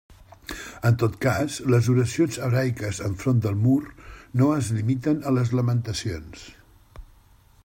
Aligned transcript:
En 0.89 0.95
tot 1.03 1.17
cas, 1.25 1.57
les 1.73 1.89
oracions 1.95 2.39
hebraiques 2.47 3.03
enfront 3.09 3.45
del 3.47 3.61
mur 3.67 3.79
no 4.43 4.51
es 4.57 4.75
limiten 4.79 5.21
a 5.33 5.39
les 5.41 5.57
lamentacions. 5.61 6.53